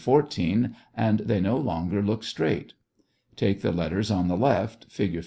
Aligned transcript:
14, 0.03 0.75
and 0.97 1.19
they 1.19 1.39
no 1.39 1.55
longer 1.57 2.01
look 2.01 2.23
straight. 2.23 2.73
Take 3.35 3.61
the 3.61 3.71
letters 3.71 4.09
on 4.09 4.29
the 4.29 4.35
left, 4.37 4.87
Fig. 4.89 5.19